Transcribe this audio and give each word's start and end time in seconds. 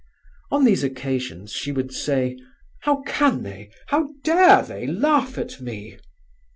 On 0.49 0.63
these 0.63 0.83
occasions 0.83 1.51
she 1.53 1.71
would 1.71 1.91
say, 1.93 2.35
"How 2.81 3.03
can 3.05 3.43
they, 3.43 3.69
how 3.89 4.09
dare 4.23 4.63
they 4.63 4.87
laugh 4.87 5.37
at 5.37 5.61
me?" 5.61 5.99